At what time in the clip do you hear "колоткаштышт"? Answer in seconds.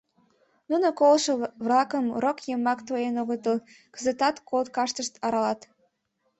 4.47-5.13